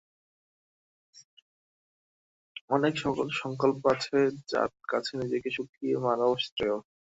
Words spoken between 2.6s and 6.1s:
অনেক সংকল্প আছে যার কাছে নিজেকে শুকিয়ে